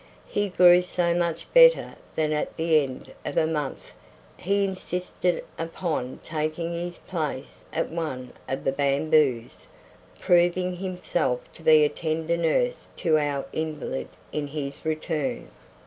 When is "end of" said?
2.81-3.37